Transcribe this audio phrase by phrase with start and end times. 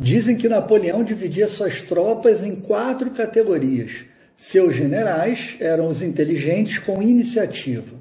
[0.00, 4.04] Dizem que Napoleão dividia suas tropas em quatro categorias.
[4.36, 7.96] Seus generais eram os inteligentes com iniciativa.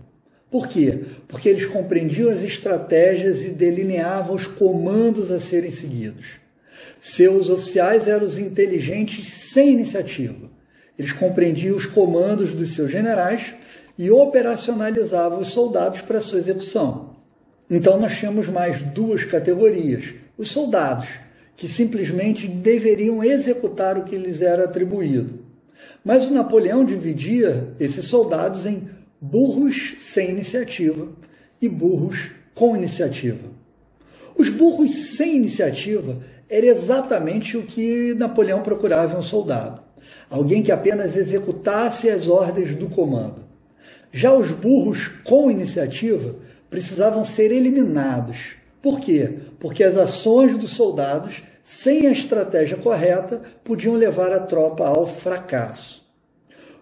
[0.51, 0.99] Por quê?
[1.27, 6.39] Porque eles compreendiam as estratégias e delineavam os comandos a serem seguidos.
[6.99, 10.51] Seus oficiais eram os inteligentes sem iniciativa.
[10.99, 13.55] Eles compreendiam os comandos dos seus generais
[13.97, 17.15] e operacionalizavam os soldados para sua execução.
[17.69, 21.09] Então nós tínhamos mais duas categorias: os soldados,
[21.57, 25.39] que simplesmente deveriam executar o que lhes era atribuído.
[26.05, 28.87] Mas o Napoleão dividia esses soldados em
[29.19, 31.09] burros sem iniciativa
[31.59, 33.49] e burros com iniciativa.
[34.37, 39.81] Os burros sem iniciativa era exatamente o que Napoleão procurava em um soldado.
[40.29, 43.43] Alguém que apenas executasse as ordens do comando.
[44.11, 46.35] Já os burros com iniciativa
[46.69, 48.57] precisavam ser eliminados.
[48.81, 49.39] Por quê?
[49.59, 56.05] Porque as ações dos soldados, sem a estratégia correta, podiam levar a tropa ao fracasso.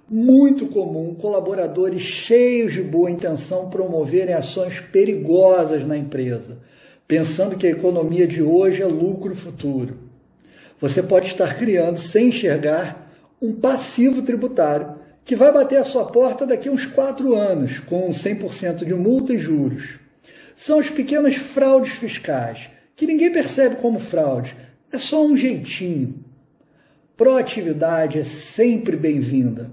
[0.08, 6.60] Muito comum colaboradores cheios de boa intenção promoverem ações perigosas na empresa,
[7.08, 9.98] pensando que a economia de hoje é lucro futuro.
[10.80, 13.12] Você pode estar criando, sem enxergar,
[13.42, 18.10] um passivo tributário que vai bater a sua porta daqui a uns quatro anos, com
[18.10, 20.05] 100% de multa e juros.
[20.56, 24.56] São as pequenas fraudes fiscais, que ninguém percebe como fraude,
[24.90, 26.24] é só um jeitinho.
[27.18, 29.70] Proatividade é sempre bem-vinda,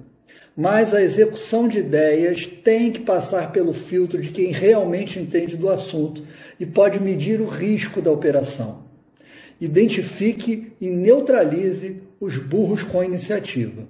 [0.56, 5.68] mas a execução de ideias tem que passar pelo filtro de quem realmente entende do
[5.68, 6.26] assunto
[6.58, 8.84] e pode medir o risco da operação.
[9.60, 13.86] Identifique e neutralize os burros com iniciativa.